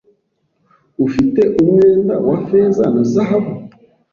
Ufite 1.05 1.41
umwenda 1.59 2.15
wa 2.27 2.37
feza 2.47 2.85
na 2.93 3.03
zahabu 3.11 3.53